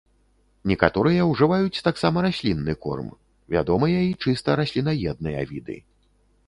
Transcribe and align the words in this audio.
Некаторыя 0.69 1.27
ўжываюць 1.31 1.83
таксама 1.89 2.17
раслінны 2.27 2.73
корм, 2.87 3.13
вядомыя 3.57 3.99
і 4.09 4.13
чыста 4.27 4.49
раслінаедныя 4.63 5.41
віды. 5.55 5.81